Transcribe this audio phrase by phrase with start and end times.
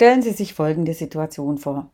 [0.00, 1.90] Stellen Sie sich folgende Situation vor.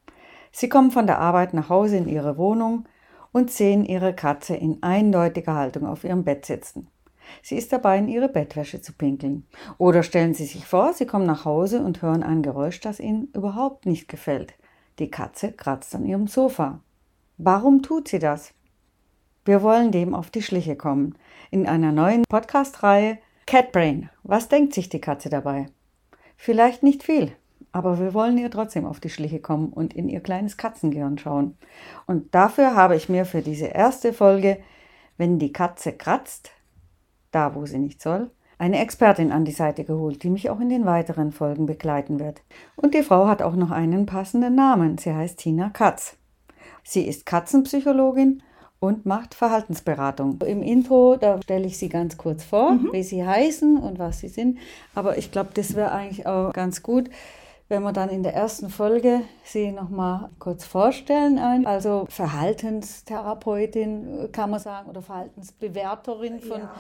[0.53, 2.85] Sie kommen von der Arbeit nach Hause in Ihre Wohnung
[3.33, 6.87] und sehen Ihre Katze in eindeutiger Haltung auf ihrem Bett sitzen.
[7.43, 9.45] Sie ist dabei, in ihre Bettwäsche zu pinkeln.
[9.77, 13.27] Oder stellen Sie sich vor, Sie kommen nach Hause und hören ein Geräusch, das Ihnen
[13.35, 14.55] überhaupt nicht gefällt.
[15.01, 16.79] Die Katze kratzt an Ihrem Sofa.
[17.39, 18.53] Warum tut sie das?
[19.45, 21.17] Wir wollen dem auf die Schliche kommen.
[21.51, 23.19] In einer neuen Podcast-Reihe
[23.49, 24.11] Catbrain.
[24.23, 25.67] Was denkt sich die Katze dabei?
[26.37, 27.33] Vielleicht nicht viel,
[27.77, 31.59] aber wir wollen ihr trotzdem auf die Schliche kommen und in ihr kleines Katzengehirn schauen.
[32.07, 34.57] Und dafür habe ich mir für diese erste Folge,
[35.19, 36.53] wenn die Katze kratzt,
[37.33, 40.71] da wo sie nicht soll, eine Expertin an die Seite geholt, die mich auch in
[40.71, 42.41] den weiteren Folgen begleiten wird.
[42.77, 44.97] Und die Frau hat auch noch einen passenden Namen.
[44.97, 46.17] Sie heißt Tina Katz.
[46.83, 48.43] Sie ist Katzenpsychologin
[48.81, 50.41] und macht Verhaltensberatung.
[50.47, 52.89] Im Intro, da stelle ich sie ganz kurz vor, mhm.
[52.93, 54.57] wie sie heißen und was sie sind.
[54.95, 57.11] Aber ich glaube, das wäre eigentlich auch ganz gut,
[57.69, 61.67] wenn wir dann in der ersten Folge sie nochmal kurz vorstellen.
[61.67, 66.73] Also Verhaltenstherapeutin kann man sagen oder Verhaltensbewerterin von, ja.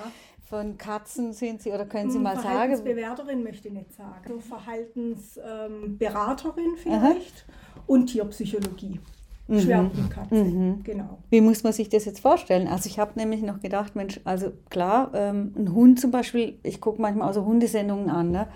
[0.49, 2.49] von Katzen sind Sie oder können Sie hm, mal sagen?
[2.49, 4.23] Verhaltensbewerterin möchte ich nicht sagen.
[4.29, 7.83] So Verhaltensberaterin ähm, vielleicht Aha.
[7.87, 9.01] und Tierpsychologie.
[9.49, 9.61] Mhm.
[9.61, 10.83] Schwerpunktkatze, mhm.
[10.83, 11.19] genau.
[11.31, 12.67] Wie muss man sich das jetzt vorstellen?
[12.67, 16.81] Also ich habe nämlich noch gedacht, Mensch, also klar, ähm, ein Hund zum Beispiel, ich
[16.81, 18.49] gucke manchmal auch so Hundesendungen an, ne?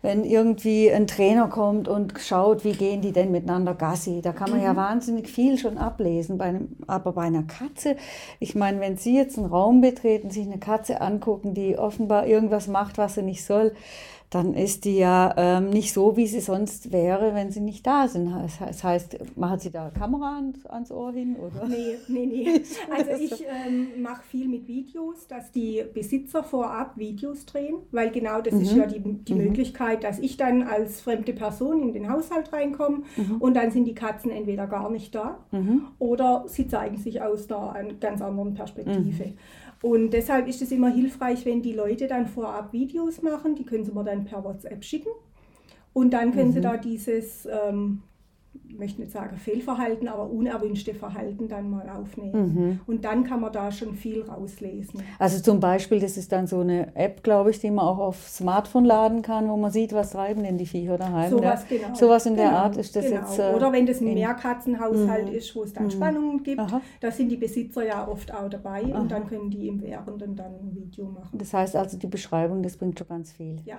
[0.00, 4.50] Wenn irgendwie ein Trainer kommt und schaut, wie gehen die denn miteinander Gassi, da kann
[4.50, 4.64] man mhm.
[4.66, 6.38] ja wahnsinnig viel schon ablesen.
[6.38, 7.96] Bei einem, aber bei einer Katze,
[8.38, 12.68] ich meine, wenn Sie jetzt einen Raum betreten, sich eine Katze angucken, die offenbar irgendwas
[12.68, 13.72] macht, was sie nicht soll,
[14.30, 18.08] dann ist die ja ähm, nicht so, wie sie sonst wäre, wenn sie nicht da
[18.08, 18.30] sind.
[18.60, 21.36] Das heißt, machen Sie da Kamera ans, ans Ohr hin?
[21.36, 21.66] Oder?
[21.66, 22.60] Nee, nee, nee.
[22.94, 28.42] Also ich ähm, mache viel mit Videos, dass die Besitzer vorab Videos drehen, weil genau
[28.42, 28.60] das mhm.
[28.60, 29.44] ist ja die, die mhm.
[29.44, 33.36] Möglichkeit, dass ich dann als fremde Person in den Haushalt reinkomme mhm.
[33.38, 35.86] und dann sind die Katzen entweder gar nicht da mhm.
[35.98, 39.32] oder sie zeigen sich aus einer ganz anderen Perspektive.
[39.80, 43.84] Und deshalb ist es immer hilfreich, wenn die Leute dann vorab Videos machen, die können
[43.84, 45.10] sie mir dann per WhatsApp schicken.
[45.92, 46.54] Und dann können mhm.
[46.54, 48.02] sie da dieses ähm,
[48.76, 52.54] möchte nicht sagen Fehlverhalten, aber unerwünschte Verhalten dann mal aufnehmen.
[52.54, 52.80] Mhm.
[52.86, 55.02] Und dann kann man da schon viel rauslesen.
[55.18, 58.28] Also zum Beispiel, das ist dann so eine App, glaube ich, die man auch auf
[58.28, 61.30] Smartphone laden kann, wo man sieht, was treiben denn die Viecher daheim.
[61.30, 61.76] Sowas, ja?
[61.76, 61.94] genau.
[61.94, 63.20] Sowas in genau, der Art ist das genau.
[63.20, 63.38] jetzt.
[63.38, 65.34] Äh, Oder wenn das ein Mehrkatzenhaushalt mhm.
[65.34, 65.90] ist, wo es dann mhm.
[65.90, 66.80] Spannungen gibt, Aha.
[67.00, 69.00] da sind die Besitzer ja oft auch dabei Aha.
[69.00, 71.36] und dann können die im Währenden dann ein Video machen.
[71.38, 73.56] Das heißt also, die Beschreibung, das bringt schon ganz viel.
[73.64, 73.78] Ja.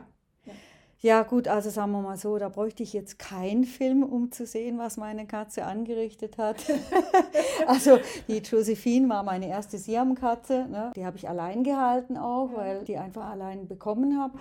[1.02, 4.46] Ja gut, also sagen wir mal so, da bräuchte ich jetzt keinen Film, um zu
[4.46, 6.58] sehen, was meine Katze angerichtet hat.
[7.68, 10.92] also die Josephine war meine erste Siamkatze, ne?
[10.98, 14.34] die habe ich allein gehalten auch, weil die einfach allein bekommen habe.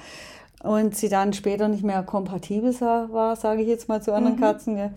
[0.65, 4.41] Und sie dann später nicht mehr kompatibel war, sage ich jetzt mal zu anderen mhm.
[4.41, 4.77] Katzen.
[4.77, 4.91] Ja.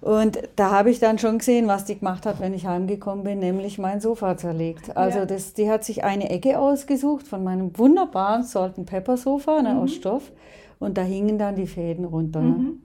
[0.00, 3.38] Und da habe ich dann schon gesehen, was die gemacht hat, wenn ich heimgekommen bin,
[3.38, 4.96] nämlich mein Sofa zerlegt.
[4.96, 5.26] Also ja.
[5.26, 9.80] das, die hat sich eine Ecke ausgesucht von meinem wunderbaren Salt Pepper Sofa ne, mhm.
[9.82, 10.32] aus Stoff
[10.80, 12.40] und da hingen dann die Fäden runter.
[12.40, 12.48] Ne?
[12.48, 12.82] Mhm.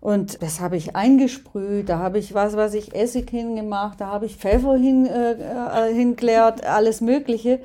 [0.00, 4.26] Und das habe ich eingesprüht, da habe ich was, was ich Essig hingemacht, da habe
[4.26, 7.60] ich Pfeffer hin, äh, äh, hinklärt, alles Mögliche.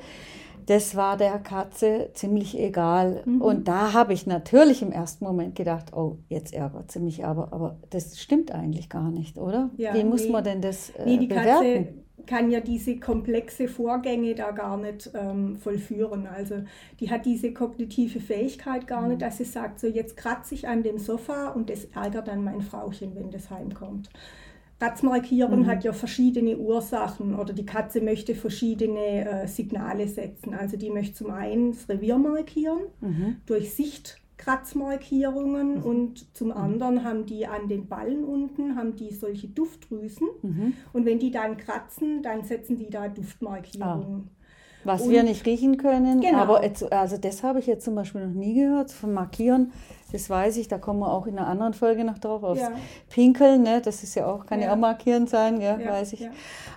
[0.66, 3.22] Das war der Katze ziemlich egal.
[3.24, 3.42] Mhm.
[3.42, 7.52] Und da habe ich natürlich im ersten Moment gedacht, oh, jetzt ärgert sie mich aber.
[7.52, 9.70] Aber das stimmt eigentlich gar nicht, oder?
[9.76, 10.30] Ja, Wie muss nee.
[10.30, 11.84] man denn das äh, nee, die bewerten?
[11.84, 11.94] Katze
[12.26, 16.26] kann ja diese komplexe Vorgänge da gar nicht ähm, vollführen.
[16.26, 16.62] Also
[17.00, 19.20] die hat diese kognitive Fähigkeit gar nicht, mhm.
[19.20, 22.60] dass sie sagt, so jetzt kratze ich an dem Sofa und das ärgert dann mein
[22.60, 24.10] Frauchen, wenn das heimkommt.
[24.82, 25.66] Kratzmarkieren mhm.
[25.66, 30.54] hat ja verschiedene Ursachen oder die Katze möchte verschiedene äh, Signale setzen.
[30.54, 33.36] Also die möchte zum einen das Revier markieren mhm.
[33.46, 35.82] durch Sicht Kratzmarkierungen mhm.
[35.84, 36.56] und zum mhm.
[36.56, 40.72] anderen haben die an den Ballen unten haben die solche Duftdrüsen mhm.
[40.92, 44.28] und wenn die dann kratzen, dann setzen die da Duftmarkierungen.
[44.28, 44.42] Ah.
[44.84, 46.38] Was und, wir nicht riechen können, genau.
[46.38, 46.60] aber
[46.90, 49.70] also das habe ich jetzt zum Beispiel noch nie gehört, von Markieren.
[50.12, 52.70] Das weiß ich, da kommen wir auch in einer anderen Folge noch drauf, aufs ja.
[53.08, 53.80] Pinkeln, ne?
[53.80, 56.28] das ist ja auch, kann ja, ja auch markieren sein, ja, ja weiß ich.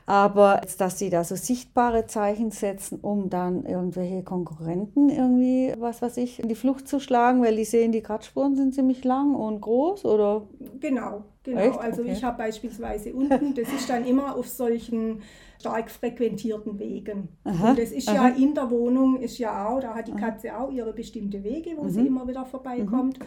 [0.05, 6.17] Aber dass sie da so sichtbare Zeichen setzen, um dann irgendwelche Konkurrenten irgendwie, was weiß
[6.17, 9.61] ich, in die Flucht zu schlagen, weil die sehen, die Kratzspuren sind ziemlich lang und
[9.61, 10.43] groß, oder?
[10.79, 11.59] Genau, genau.
[11.59, 11.79] Echt?
[11.79, 12.11] Also okay.
[12.11, 15.21] ich habe beispielsweise unten, das ist dann immer auf solchen
[15.60, 17.30] stark frequentierten Wegen.
[17.44, 18.30] Aha, und das ist aha.
[18.30, 21.72] ja in der Wohnung, ist ja auch, da hat die Katze auch ihre bestimmte Wege,
[21.78, 21.90] wo mhm.
[21.90, 23.19] sie immer wieder vorbeikommt.
[23.19, 23.25] Mhm.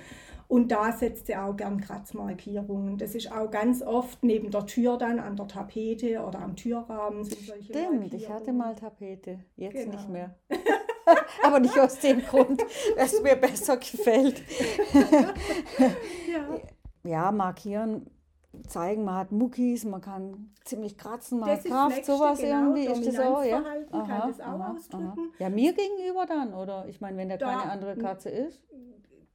[0.49, 2.97] Und da setzt sie auch gern Kratzmarkierungen.
[2.97, 7.23] Das ist auch ganz oft neben der Tür dann an der Tapete oder am Türrahmen
[7.23, 9.97] sind solche Stimmt, ich hatte mal Tapete, jetzt genau.
[9.97, 10.35] nicht mehr.
[11.43, 12.65] Aber nicht aus dem Grund,
[12.97, 14.43] dass es mir besser gefällt.
[16.33, 16.61] ja.
[17.05, 18.07] ja, markieren,
[18.67, 22.85] zeigen, man hat Muckis, man kann ziemlich kratzen, man Das hat Kraft, sowas genau, irgendwie.
[22.87, 23.59] Ist das so, ja?
[23.59, 25.33] Dominanzverhalten kann das auch ausdrücken.
[25.39, 26.87] Ja, mir gegenüber dann, oder?
[26.89, 28.61] Ich meine, wenn der Da- keine andere Katze ist.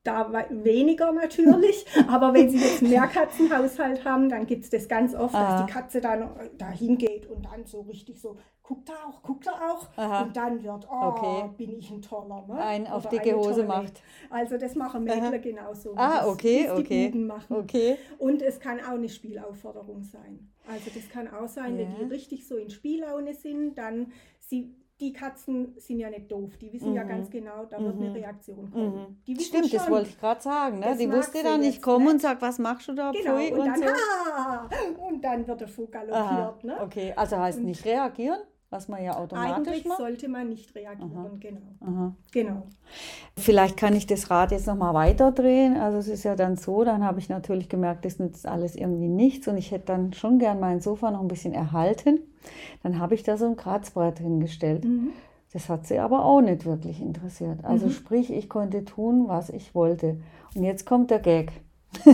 [0.05, 4.87] Da we- weniger natürlich, aber wenn Sie jetzt einen Mehrkatzenhaushalt haben, dann gibt es das
[4.89, 5.57] ganz oft, Aha.
[5.59, 9.47] dass die Katze dann da hingeht und dann so richtig so, guckt er auch, guckt
[9.47, 10.23] er auch Aha.
[10.23, 11.49] und dann wird, oh, Okay.
[11.57, 12.45] bin ich ein toller.
[12.47, 12.55] Ne?
[12.57, 13.67] Ein auf Oder dicke Hose tolle.
[13.67, 14.01] macht.
[14.29, 15.93] Also das machen Mädler genauso.
[15.95, 17.07] Ah, das- okay, die okay.
[17.09, 17.55] Buben machen.
[17.55, 17.97] Okay.
[18.17, 20.49] Und es kann auch eine Spielaufforderung sein.
[20.67, 21.97] Also das kann auch sein, wenn Ja.
[21.99, 26.71] die richtig so in Spiellaune sind, dann sie die Katzen sind ja nicht doof, die
[26.71, 27.07] wissen ja Mhm.
[27.09, 28.05] ganz genau, da wird Mhm.
[28.05, 29.17] eine Reaktion kommen.
[29.27, 29.39] Mhm.
[29.39, 29.93] Stimmt, das schon.
[29.93, 30.79] wollte ich gerade sagen.
[30.79, 30.85] Ne?
[30.85, 32.11] Das Die wusste dann nicht kommen ne?
[32.11, 33.85] und sagt, was machst du da, Genau, und, und dann, so.
[33.85, 34.69] ah,
[35.09, 36.15] und dann wird er voll galoppiert.
[36.17, 36.77] Aha, Ne?
[36.81, 38.39] Okay, also heißt nicht reagieren,
[38.73, 39.99] was man ja automatisch Eigentlich macht.
[39.99, 41.61] sollte man nicht reagieren, genau.
[41.81, 42.15] Aha.
[42.31, 42.63] genau.
[43.37, 45.77] Vielleicht kann ich das Rad jetzt nochmal weiterdrehen.
[45.77, 49.07] Also es ist ja dann so, dann habe ich natürlich gemerkt, das nützt alles irgendwie
[49.07, 52.19] nichts und ich hätte dann schon gern mein Sofa noch ein bisschen erhalten.
[52.81, 54.85] Dann habe ich da so ein Kratzbrett hingestellt.
[54.85, 55.11] Mhm.
[55.53, 57.63] Das hat sie aber auch nicht wirklich interessiert.
[57.63, 60.17] Also sprich, ich konnte tun, was ich wollte.
[60.55, 61.51] Und jetzt kommt der Gag.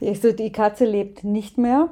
[0.00, 1.90] Ich so, die Katze lebt nicht mehr.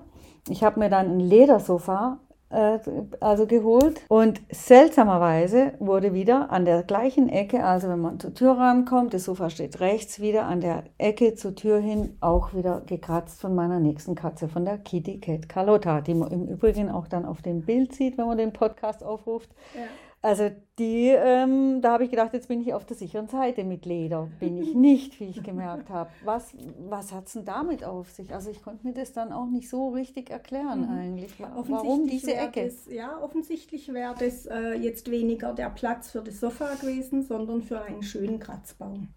[0.49, 2.19] Ich habe mir dann ein Ledersofa
[2.53, 2.79] äh,
[3.21, 8.59] also geholt und seltsamerweise wurde wieder an der gleichen Ecke, also wenn man zur Tür
[8.59, 13.41] rankommt, das Sofa steht rechts, wieder an der Ecke zur Tür hin auch wieder gekratzt
[13.41, 17.25] von meiner nächsten Katze, von der Kitty Cat Carlotta, die man im Übrigen auch dann
[17.25, 19.51] auf dem Bild sieht, wenn man den Podcast aufruft.
[19.75, 19.83] Ja.
[20.25, 23.85] Also die, ähm, da habe ich gedacht, jetzt bin ich auf der sicheren Seite mit
[23.87, 24.29] Leder.
[24.39, 26.11] Bin ich nicht, wie ich gemerkt habe.
[26.25, 26.55] Was,
[26.89, 28.33] was hat es denn damit auf sich?
[28.33, 31.41] Also ich konnte mir das dann auch nicht so richtig erklären eigentlich.
[31.41, 32.65] Wa- Warum diese Ecke?
[32.67, 37.61] Das, ja, offensichtlich wäre das äh, jetzt weniger der Platz für das Sofa gewesen, sondern
[37.63, 39.09] für einen schönen Kratzbaum.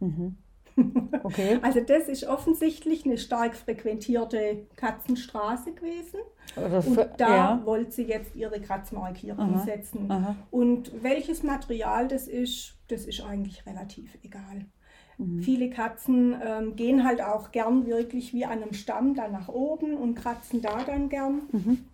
[1.24, 1.60] Okay.
[1.62, 6.20] Also das ist offensichtlich eine stark frequentierte Katzenstraße gewesen.
[6.56, 7.62] Oder Und da ja.
[7.66, 10.12] wollte sie jetzt ihre Kratzmarkierung Aha, setzen.
[10.12, 10.36] aha.
[10.52, 14.66] Und welches Material das ist, das ist eigentlich relativ egal.
[15.18, 15.42] Mhm.
[15.42, 19.96] Viele Katzen ähm, gehen halt auch gern wirklich wie an einem Stamm dann nach oben
[19.96, 21.44] und kratzen da dann gern.
[21.52, 21.86] Mhm.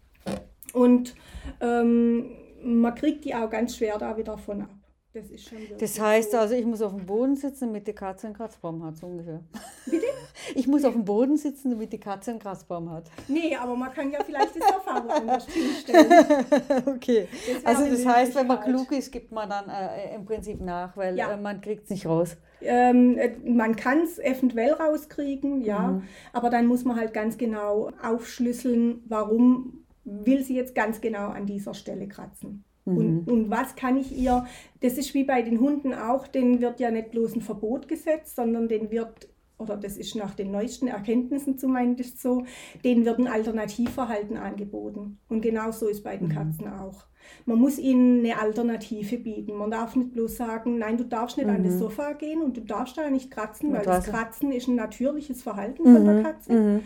[0.74, 1.16] Und
[1.60, 2.32] ähm,
[2.64, 4.70] man kriegt die auch ganz schwer da wieder von ab.
[5.14, 6.38] Das ist schon wirklich Das heißt so.
[6.38, 9.42] also, ich muss auf dem Boden sitzen, damit die Katze einen Kratzbaum hat, so ungefähr.
[9.86, 10.06] Bitte?
[10.56, 13.04] Ich muss auf dem Boden sitzen, damit die Katze einen Kratzbaum hat.
[13.28, 16.10] Nee, aber man kann ja vielleicht das Sofa woanders hinstellen.
[16.88, 17.28] Okay.
[17.64, 20.96] Das Also das heißt, wenn man klug ist, gibt man dann äh, im Prinzip nach,
[20.98, 21.32] weil Ja.
[21.34, 22.38] äh, man kriegt es nicht raus.
[22.62, 26.04] Ähm, äh, man kann es eventuell rauskriegen, ja, Mhm.
[26.34, 31.46] aber dann muss man halt ganz genau aufschlüsseln, warum will sie jetzt ganz genau an
[31.46, 32.64] dieser Stelle kratzen.
[32.92, 32.98] Mhm.
[32.98, 34.46] Und, und was kann ich ihr,
[34.82, 38.36] das ist wie bei den Hunden auch, denen wird ja nicht bloß ein Verbot gesetzt,
[38.36, 42.46] sondern denen wird, oder das ist nach den neuesten Erkenntnissen zumindest so,
[42.84, 45.20] denen wird ein Alternativverhalten angeboten.
[45.30, 46.20] Und genau so ist bei Mhm.
[46.20, 47.06] den Katzen auch.
[47.46, 49.54] Man muss ihnen eine Alternative bieten.
[49.56, 52.62] Man darf nicht bloß sagen, nein, du darfst nicht an das Sofa gehen und du
[52.62, 54.06] darfst da nicht kratzen, weil das?
[54.06, 56.82] Kratzen ist ein natürliches Verhalten von der Katze.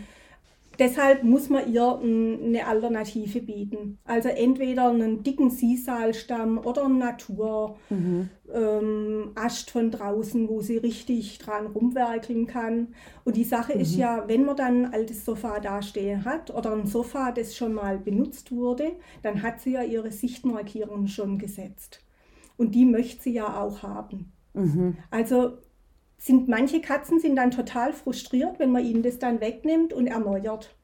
[0.78, 3.98] Deshalb muss man ihr eine Alternative bieten.
[4.04, 8.28] Also entweder einen dicken Sisalstamm oder einen Natur Mhm.
[8.52, 12.88] ähm, Ast von draußen, wo sie richtig dran rumwerkeln kann.
[13.24, 14.00] Und die Sache ist Mhm.
[14.00, 17.98] ja, wenn man dann ein altes Sofa dastehen hat oder ein Sofa, das schon mal
[17.98, 22.00] benutzt wurde, dann hat sie ja ihre Sichtmarkierungen schon gesetzt.
[22.56, 24.32] Und die möchte sie ja auch haben.
[24.54, 24.96] Mhm.
[25.10, 25.58] Also
[26.18, 30.74] sind manche Katzen sind dann total frustriert, wenn man ihnen das dann wegnimmt und erneuert.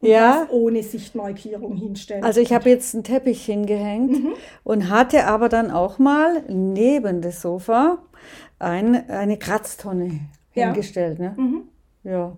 [0.00, 0.40] Und Ja.
[0.40, 2.24] das ohne Sichtmarkierung hinstellt.
[2.24, 4.32] Also ich habe jetzt einen Teppich hingehängt Mhm.
[4.64, 7.98] und hatte aber dann auch mal neben das Sofa
[8.58, 10.20] ein, eine Kratztonne
[10.54, 10.66] Ja.
[10.66, 11.20] hingestellt.
[11.20, 11.34] Ne?
[11.36, 11.62] Mhm.
[12.04, 12.36] Ja,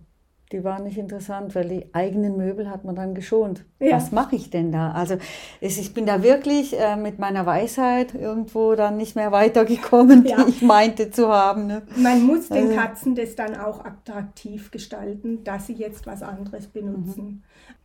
[0.53, 3.65] die war nicht interessant, weil die eigenen Möbel hat man dann geschont.
[3.81, 3.97] Ja.
[3.97, 4.93] Was mache ich denn da?
[4.93, 5.17] Also
[5.61, 10.45] ich bin da wirklich äh, mit meiner Weisheit irgendwo dann nicht mehr weitergekommen, Ja.
[10.45, 11.67] die ich meinte zu haben.
[11.67, 11.83] Ne?
[11.97, 16.67] Man muss den Also- Katzen das dann auch attraktiv gestalten, dass sie jetzt was anderes
[16.69, 17.43] benutzen.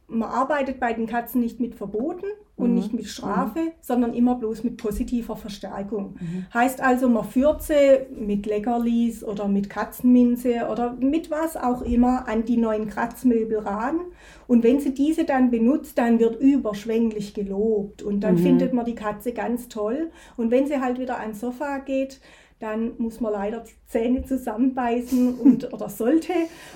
[0.10, 2.26] Man arbeitet bei den Katzen nicht mit Verboten
[2.60, 6.18] und nicht mit Strafe, sondern immer bloß mit positiver Verstärkung.
[6.54, 12.28] Heißt also, man führt sie mit Leckerlis oder mit Katzenminze oder mit was auch immer
[12.28, 14.00] an die neuen Kratzmöbel ran.
[14.48, 18.96] Und wenn sie diese dann benutzt, dann wird überschwänglich gelobt und dann findet man die
[18.96, 20.12] Katze ganz toll.
[20.36, 22.20] Und wenn sie halt wieder ans Sofa geht,
[22.60, 26.34] dann muss man leider die Zähne zusammenbeißen und, oder sollte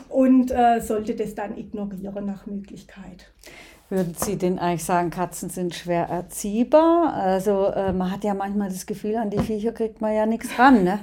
[0.10, 3.32] und äh, sollte das dann ignorieren nach Möglichkeit.
[3.90, 7.14] Würden Sie denn eigentlich sagen, Katzen sind schwer erziehbar?
[7.14, 10.58] Also äh, man hat ja manchmal das Gefühl, an die Viecher kriegt man ja nichts
[10.58, 10.84] ran.
[10.84, 11.00] Ne?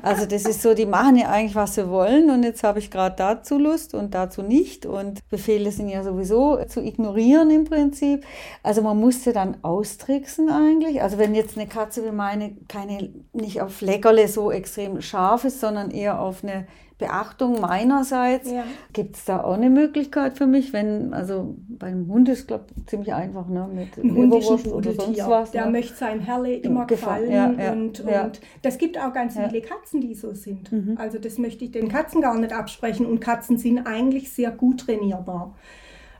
[0.00, 2.90] Also das ist so, die machen ja eigentlich, was sie wollen und jetzt habe ich
[2.90, 8.24] gerade dazu Lust und dazu nicht und Befehle sind ja sowieso zu ignorieren im Prinzip.
[8.62, 11.02] Also man musste dann austricksen eigentlich.
[11.02, 15.60] Also wenn jetzt eine Katze wie meine keine, nicht auf Leckerle so extrem scharf ist,
[15.60, 16.66] sondern eher auf eine
[17.00, 18.50] Beachtung meinerseits.
[18.50, 18.64] Ja.
[18.92, 22.86] Gibt es da auch eine Möglichkeit für mich, wenn, also beim Hund ist, glaube ich,
[22.86, 23.68] ziemlich einfach, ne?
[23.72, 25.50] Mit Leberwurst oder sonst was.
[25.50, 25.72] Der ne?
[25.72, 27.30] möchte sein Herrle immer gefallen.
[27.32, 30.70] Ja, ja, und, und das gibt auch ganz viele Katzen, die so sind.
[30.70, 30.96] Mhm.
[30.98, 33.06] Also das möchte ich den Katzen gar nicht absprechen.
[33.06, 35.54] Und Katzen sind eigentlich sehr gut trainierbar.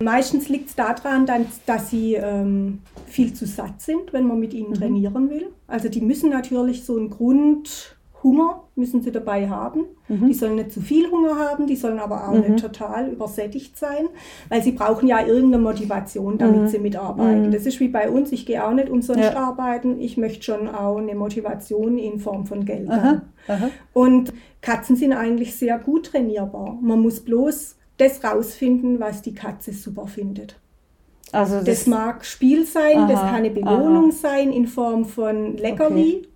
[0.02, 1.26] Meistens liegt es daran,
[1.66, 4.75] dass sie ähm, viel zu satt sind, wenn man mit ihnen mhm.
[4.75, 5.49] trainieren will.
[5.66, 9.85] Also die müssen natürlich so einen Grund Hunger müssen sie dabei haben.
[10.09, 10.29] Mhm.
[10.29, 12.53] Die sollen nicht zu viel Hunger haben, die sollen aber auch mhm.
[12.53, 14.09] nicht total übersättigt sein,
[14.49, 16.69] weil sie brauchen ja irgendeine Motivation, damit mhm.
[16.69, 17.47] sie mitarbeiten.
[17.47, 17.50] Mhm.
[17.53, 19.37] Das ist wie bei uns, ich gehe auch nicht umsonst ja.
[19.37, 23.23] arbeiten, ich möchte schon auch eine Motivation in Form von Geld haben.
[23.93, 26.79] Und Katzen sind eigentlich sehr gut trainierbar.
[26.81, 30.57] Man muss bloß das rausfinden, was die Katze super findet.
[31.33, 34.17] Also das, das mag Spiel sein, aha, das kann eine Belohnung aha.
[34.17, 36.19] sein in Form von Leckerli.
[36.19, 36.29] Okay.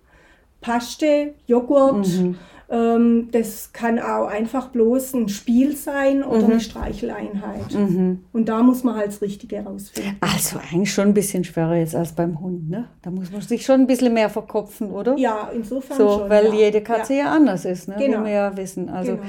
[0.65, 2.07] Paste, Joghurt.
[2.07, 2.35] Mhm.
[2.67, 6.51] Ähm, das kann auch einfach bloß ein Spiel sein oder mhm.
[6.53, 7.71] eine Streicheleinheit.
[7.73, 8.21] Mhm.
[8.33, 10.17] Und da muss man halt das Richtige rausfinden.
[10.19, 12.87] Also eigentlich schon ein bisschen schwerer jetzt als beim Hund, ne?
[13.03, 15.15] Da muss man sich schon ein bisschen mehr verkopfen, oder?
[15.17, 16.29] Ja, insofern so, schon.
[16.29, 16.53] Weil ja.
[16.53, 17.25] jede Katze ja.
[17.25, 17.31] ja.
[17.33, 17.97] anders ist, ne?
[17.99, 18.21] Genau.
[18.21, 18.89] Wie wir ja wissen.
[18.89, 19.27] Also genau.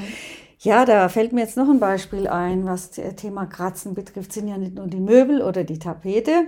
[0.58, 4.32] Ja, da fällt mir jetzt noch ein Beispiel ein, was das Thema Kratzen betrifft.
[4.32, 6.46] Sind ja nicht nur die Möbel oder die Tapete.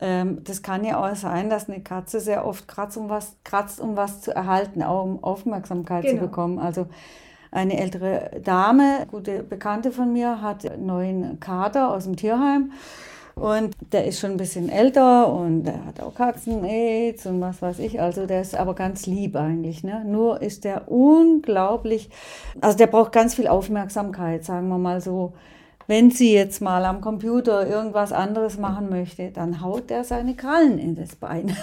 [0.00, 3.80] Ähm, das kann ja auch sein, dass eine Katze sehr oft kratzt, um was, kratzt,
[3.80, 6.14] um was zu erhalten, auch um Aufmerksamkeit genau.
[6.14, 6.58] zu bekommen.
[6.60, 6.86] Also
[7.50, 12.72] eine ältere Dame, gute Bekannte von mir, hat einen neuen Kater aus dem Tierheim
[13.40, 17.78] und der ist schon ein bisschen älter und der hat auch Katzen-Aids und was weiß
[17.78, 18.00] ich.
[18.00, 19.84] Also der ist aber ganz lieb eigentlich.
[19.84, 20.04] Ne?
[20.04, 22.10] Nur ist der unglaublich,
[22.60, 25.32] also der braucht ganz viel Aufmerksamkeit, sagen wir mal so.
[25.88, 30.78] Wenn sie jetzt mal am Computer irgendwas anderes machen möchte, dann haut der seine Krallen
[30.78, 31.56] in das Bein.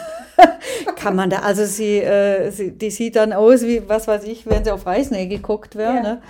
[0.95, 4.47] Kann man da, also sie, äh, sie, die sieht dann aus wie, was weiß ich,
[4.47, 5.93] wenn sie auf Reißnägel geguckt wäre.
[5.93, 6.01] Ja.
[6.01, 6.21] Ne?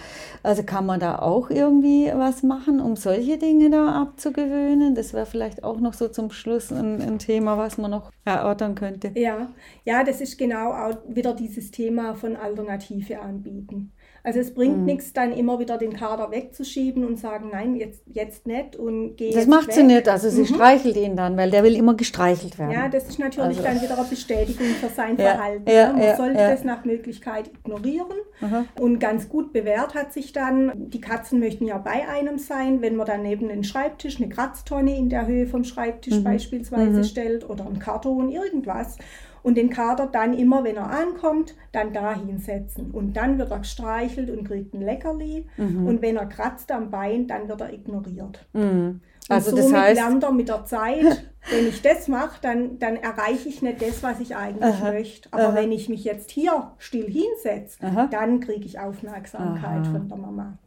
[0.44, 4.94] Also kann man da auch irgendwie was machen, um solche Dinge da abzugewöhnen?
[4.94, 8.76] Das wäre vielleicht auch noch so zum Schluss ein, ein, Thema, was man noch erörtern
[8.76, 9.12] könnte.
[9.16, 9.48] Ja,
[9.86, 13.94] ja, das ist genau auch wieder dieses Thema von Alternative anbieten.
[14.26, 14.86] Also es bringt mhm.
[14.86, 19.32] nichts, dann immer wieder den Kader wegzuschieben und sagen, nein, jetzt, jetzt nicht und geh
[19.32, 19.76] Das macht weg.
[19.76, 20.46] sie nicht, also sie mhm.
[20.48, 22.72] streichelt ihn dann, weil der will immer gestreichelt werden.
[22.72, 23.62] Ja, das ist natürlich also.
[23.62, 25.70] dann wieder eine Bestätigung für sein ja, Verhalten.
[25.70, 28.18] Ja, Man ja, sollte das nach Möglichkeit ignorieren.
[28.42, 28.66] Aha.
[28.80, 32.96] Und ganz gut bewährt hat sich dann, die Katzen möchten ja bei einem sein, wenn
[32.96, 36.24] man dann neben den Schreibtisch eine Kratztonne in der Höhe vom Schreibtisch mhm.
[36.24, 37.04] beispielsweise mhm.
[37.04, 38.98] stellt oder ein Karton, irgendwas
[39.46, 42.90] und den Kater dann immer, wenn er ankommt, dann da hinsetzen.
[42.90, 45.46] Und dann wird er gestreichelt und kriegt ein Leckerli.
[45.58, 45.86] Mhm.
[45.86, 48.44] Und wenn er kratzt am Bein, dann wird er ignoriert.
[48.54, 49.02] Mhm.
[49.30, 52.80] Also und somit das heißt, lernt er mit der Zeit, wenn ich das mache, dann,
[52.80, 55.30] dann erreiche ich nicht das, was ich eigentlich aha, möchte.
[55.32, 55.56] Aber aha.
[55.56, 57.78] wenn ich mich jetzt hier still hinsetze,
[58.10, 60.58] dann kriege ich Aufmerksamkeit von der Mama.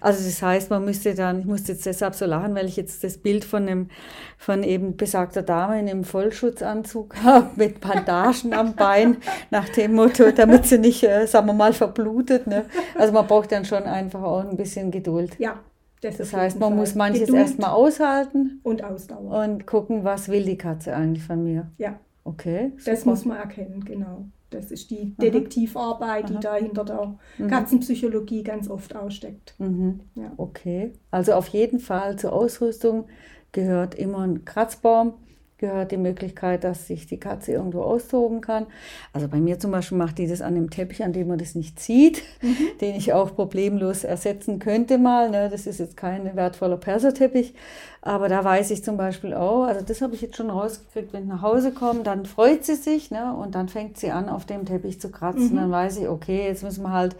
[0.00, 3.04] Also das heißt, man müsste dann, ich musste jetzt deshalb so lachen, weil ich jetzt
[3.04, 3.88] das Bild von einem,
[4.36, 9.18] von eben besagter Dame in einem Vollschutzanzug habe, mit Bandagen am Bein,
[9.50, 12.46] nach dem Motto, damit sie nicht, äh, sagen wir mal, verblutet.
[12.46, 12.64] Ne?
[12.96, 15.38] Also man braucht dann schon einfach auch ein bisschen Geduld.
[15.38, 15.60] Ja.
[16.00, 16.78] Das, das heißt, man Fall.
[16.78, 18.60] muss manches erstmal aushalten.
[18.62, 19.44] Und Ausdauer.
[19.44, 21.72] Und gucken, was will die Katze eigentlich von mir.
[21.76, 21.98] Ja.
[22.22, 22.72] Okay.
[22.76, 22.90] Super.
[22.90, 24.26] Das muss man erkennen, genau.
[24.50, 26.32] Das ist die Detektivarbeit, Aha.
[26.32, 27.48] die da hinter der mhm.
[27.48, 29.54] Katzenpsychologie ganz oft aussteckt.
[29.58, 30.00] Mhm.
[30.14, 30.32] Ja.
[30.36, 33.06] Okay, also auf jeden Fall zur Ausrüstung
[33.52, 35.14] gehört immer ein Kratzbaum,
[35.58, 38.66] gehört die Möglichkeit, dass sich die Katze irgendwo austoben kann.
[39.12, 41.54] Also bei mir zum Beispiel macht die das an dem Teppich, an dem man das
[41.54, 42.56] nicht sieht, mhm.
[42.80, 45.30] den ich auch problemlos ersetzen könnte mal.
[45.30, 45.48] Ne?
[45.50, 47.54] Das ist jetzt kein wertvoller Perserteppich,
[48.02, 51.24] aber da weiß ich zum Beispiel auch, also das habe ich jetzt schon rausgekriegt, wenn
[51.24, 53.34] ich nach Hause komme, dann freut sie sich ne?
[53.34, 55.52] und dann fängt sie an, auf dem Teppich zu kratzen.
[55.52, 55.56] Mhm.
[55.56, 57.16] Dann weiß ich, okay, jetzt müssen wir halt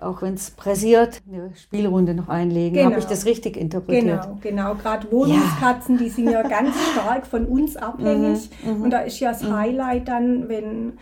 [0.00, 2.74] auch wenn es pressiert, eine Spielrunde noch einlegen.
[2.74, 2.90] Genau.
[2.90, 4.22] Habe ich das richtig interpretiert?
[4.22, 4.74] Genau, genau.
[4.74, 6.02] Gerade Wohnungskatzen, ja.
[6.02, 8.50] die sind ja ganz stark von uns abhängig.
[8.62, 9.56] Mhm, mhm, und da ist ja das mhm.
[9.56, 10.98] Highlight dann, wenn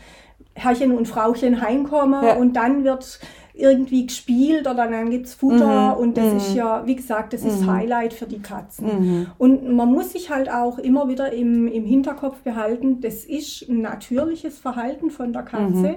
[0.54, 2.36] Herrchen und Frauchen heimkommen ja.
[2.36, 3.18] und dann wird
[3.56, 6.36] irgendwie gespielt oder dann gibt es Futter mhm, und das mhm.
[6.38, 7.70] ist ja, wie gesagt, das ist mhm.
[7.70, 8.86] Highlight für die Katzen.
[8.86, 9.26] Mhm.
[9.38, 13.80] Und man muss sich halt auch immer wieder im, im Hinterkopf behalten, das ist ein
[13.80, 15.74] natürliches Verhalten von der Katze.
[15.74, 15.96] Mhm.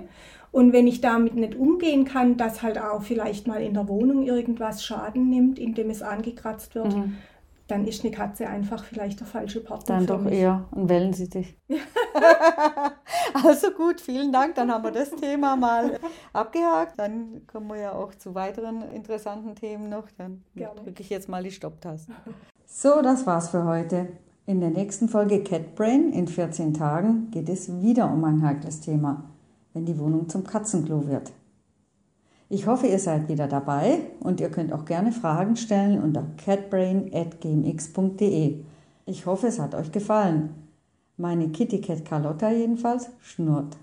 [0.51, 4.23] Und wenn ich damit nicht umgehen kann, dass halt auch vielleicht mal in der Wohnung
[4.23, 7.17] irgendwas Schaden nimmt, indem es angekratzt wird, mhm.
[7.67, 9.97] Dann ist eine Katze einfach vielleicht der falsche Partner.
[9.97, 10.33] Dann doch mich.
[10.33, 11.57] eher und wählen Sie dich.
[13.33, 14.55] also gut, vielen Dank.
[14.55, 15.99] Dann haben wir das Thema mal
[16.33, 16.97] abgehakt.
[16.97, 20.05] Dann kommen wir ja auch zu weiteren interessanten Themen noch.
[20.17, 22.11] Dann drücke ich jetzt mal die Stopptaste.
[22.69, 24.09] So, das war's für heute.
[24.45, 28.81] In der nächsten Folge Cat Brain in 14 Tagen geht es wieder um ein heikles
[28.81, 29.23] Thema,
[29.73, 31.31] wenn die Wohnung zum Katzenklo wird.
[32.49, 38.63] Ich hoffe, ihr seid wieder dabei und ihr könnt auch gerne Fragen stellen unter catbrain.gmx.de.
[39.05, 40.51] Ich hoffe, es hat euch gefallen.
[41.17, 43.75] Meine Kitty Cat Carlotta jedenfalls schnurrt.